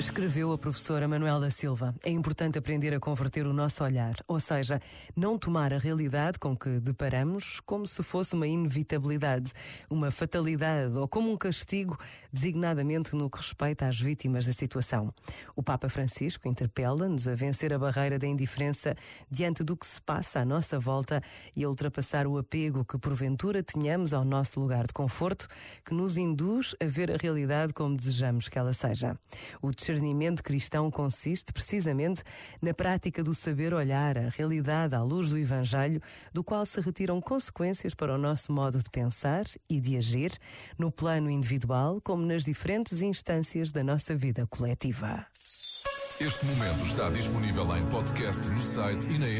[0.00, 1.94] Escreveu a professora Manuela Silva.
[2.02, 4.80] É importante aprender a converter o nosso olhar, ou seja,
[5.14, 9.52] não tomar a realidade com que deparamos como se fosse uma inevitabilidade,
[9.90, 11.98] uma fatalidade ou como um castigo,
[12.32, 15.12] designadamente no que respeita às vítimas da situação.
[15.54, 18.96] O Papa Francisco interpela-nos a vencer a barreira da indiferença
[19.30, 21.22] diante do que se passa à nossa volta
[21.54, 25.46] e a ultrapassar o apego que porventura tenhamos ao nosso lugar de conforto,
[25.84, 29.14] que nos induz a ver a realidade como desejamos que ela seja.
[29.60, 32.22] O discernimento cristão consiste precisamente
[32.62, 36.00] na prática do saber olhar a realidade à luz do Evangelho,
[36.32, 40.32] do qual se retiram consequências para o nosso modo de pensar e de agir,
[40.78, 45.26] no plano individual como nas diferentes instâncias da nossa vida coletiva.
[46.20, 49.38] Este momento está disponível em podcast no site e na app.